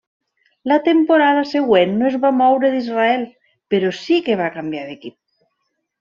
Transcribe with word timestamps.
La 0.71 0.77
temporada 0.87 1.41
següent 1.49 1.91
no 1.99 2.07
es 2.09 2.15
va 2.25 2.31
moure 2.39 2.71
d'Israel 2.75 3.25
però 3.75 3.91
sí 4.01 4.17
que 4.31 4.39
va 4.45 4.53
canviar 4.57 4.87
d'equip. 4.91 5.19